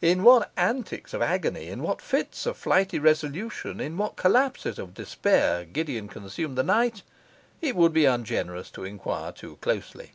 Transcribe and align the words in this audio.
In 0.00 0.22
what 0.22 0.50
antics 0.56 1.12
of 1.12 1.20
agony, 1.20 1.68
in 1.68 1.82
what 1.82 2.00
fits 2.00 2.46
of 2.46 2.56
flighty 2.56 2.98
resolution, 2.98 3.80
in 3.82 3.98
what 3.98 4.16
collapses 4.16 4.78
of 4.78 4.94
despair, 4.94 5.66
Gideon 5.66 6.08
consumed 6.08 6.56
the 6.56 6.62
night, 6.62 7.02
it 7.60 7.76
would 7.76 7.92
be 7.92 8.06
ungenerous 8.06 8.70
to 8.70 8.84
enquire 8.84 9.30
too 9.30 9.56
closely. 9.56 10.12